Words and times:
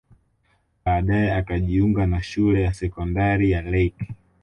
Baadae 0.85 1.31
akajiunga 1.33 2.05
na 2.07 2.23
shule 2.23 2.61
ya 2.61 2.73
sekondari 2.73 3.51
ya 3.51 3.61
Lake 3.61 4.07